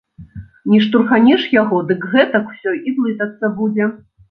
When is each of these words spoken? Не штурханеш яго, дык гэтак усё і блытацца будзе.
Не 0.71 0.79
штурханеш 0.85 1.45
яго, 1.61 1.83
дык 1.93 2.09
гэтак 2.15 2.51
усё 2.55 2.75
і 2.87 2.97
блытацца 2.99 3.55
будзе. 3.63 3.83